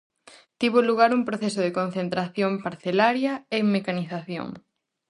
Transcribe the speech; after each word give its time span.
Tivo 0.59 0.77
lugar 0.89 1.09
un 1.17 1.23
proceso 1.29 1.59
de 1.63 1.75
concentración 1.79 2.51
parcelaria 2.65 3.33
e 3.55 3.57
mecanización. 3.75 4.47